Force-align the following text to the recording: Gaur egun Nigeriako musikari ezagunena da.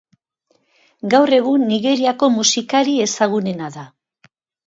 Gaur 1.13 1.31
egun 1.39 1.65
Nigeriako 1.73 2.31
musikari 2.37 2.97
ezagunena 3.05 3.69
da. 3.79 3.85